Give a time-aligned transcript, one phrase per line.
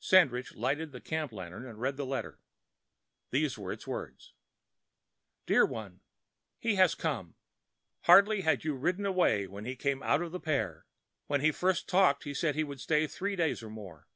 [0.00, 2.40] Sandridge lighted the camp lantern and read the letter.
[3.30, 4.34] These were its words:
[5.46, 6.00] Dear One:
[6.58, 7.36] He has come.
[8.00, 10.86] Hardly had you ridden away when he came out of the pear.
[11.28, 14.08] When he first talked he said he would stay three days or more.